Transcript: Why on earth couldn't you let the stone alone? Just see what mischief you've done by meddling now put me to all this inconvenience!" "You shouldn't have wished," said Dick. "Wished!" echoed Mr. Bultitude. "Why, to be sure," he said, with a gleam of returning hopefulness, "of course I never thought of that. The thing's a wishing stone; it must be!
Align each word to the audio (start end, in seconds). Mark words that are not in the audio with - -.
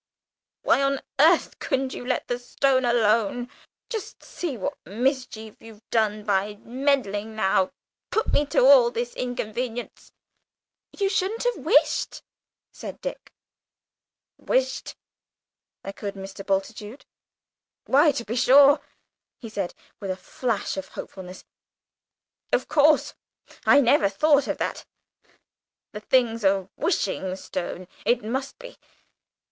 Why 0.63 0.81
on 0.81 0.99
earth 1.19 1.59
couldn't 1.59 1.93
you 1.93 2.03
let 2.03 2.27
the 2.27 2.39
stone 2.39 2.85
alone? 2.85 3.51
Just 3.87 4.23
see 4.23 4.57
what 4.57 4.75
mischief 4.83 5.57
you've 5.59 5.87
done 5.91 6.23
by 6.23 6.55
meddling 6.61 7.35
now 7.35 7.71
put 8.09 8.33
me 8.33 8.47
to 8.47 8.61
all 8.65 8.89
this 8.89 9.13
inconvenience!" 9.15 10.11
"You 10.91 11.07
shouldn't 11.07 11.43
have 11.43 11.57
wished," 11.57 12.23
said 12.71 12.99
Dick. 12.99 13.31
"Wished!" 14.39 14.95
echoed 15.83 16.15
Mr. 16.15 16.43
Bultitude. 16.43 17.05
"Why, 17.85 18.11
to 18.13 18.25
be 18.25 18.35
sure," 18.35 18.81
he 19.37 19.49
said, 19.49 19.75
with 19.99 20.09
a 20.09 20.15
gleam 20.15 20.55
of 20.55 20.67
returning 20.77 20.89
hopefulness, 20.93 21.45
"of 22.51 22.67
course 22.67 23.13
I 23.67 23.79
never 23.79 24.09
thought 24.09 24.47
of 24.47 24.57
that. 24.57 24.83
The 25.91 25.99
thing's 25.99 26.43
a 26.43 26.69
wishing 26.75 27.35
stone; 27.35 27.87
it 28.03 28.23
must 28.23 28.57
be! 28.57 28.79